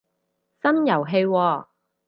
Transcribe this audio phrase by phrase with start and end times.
[0.63, 1.67] 新遊戲喎